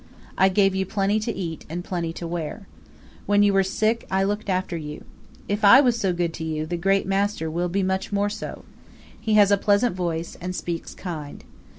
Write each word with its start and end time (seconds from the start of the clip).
I 0.35 0.49
gave 0.49 0.73
you 0.73 0.83
plenty 0.83 1.19
to 1.19 1.31
eat 1.31 1.63
and 1.69 1.83
plenty 1.83 2.11
to 2.13 2.25
wear. 2.25 2.65
When 3.27 3.43
you 3.43 3.53
were 3.53 3.61
sick 3.61 4.07
I 4.09 4.23
looked 4.23 4.49
after 4.49 4.75
you. 4.75 5.03
If 5.47 5.63
I 5.63 5.79
was 5.79 5.95
so 5.99 6.11
good 6.11 6.33
to 6.33 6.43
you, 6.43 6.65
the 6.65 6.75
'Great 6.75 7.05
Master' 7.05 7.51
will 7.51 7.69
be 7.69 7.83
much 7.83 8.11
more 8.11 8.25
so. 8.27 8.65
He 9.21 9.35
has 9.35 9.51
a 9.51 9.57
pleasant 9.57 9.95
voice, 9.95 10.35
and 10.41 10.55
speaks 10.55 10.95
kind. 10.95 11.43